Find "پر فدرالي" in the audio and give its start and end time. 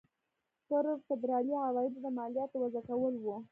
0.67-1.53